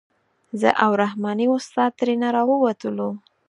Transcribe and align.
زه 0.59 0.69
او 0.83 0.91
رحماني 1.01 1.45
استاد 1.57 1.91
ترېنه 1.99 2.27
راووتلو. 2.35 3.09